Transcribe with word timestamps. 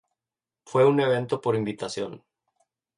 Fue 0.65 0.83
un 0.83 0.99
evento 0.99 1.39
por 1.39 1.55
invitación. 1.55 2.23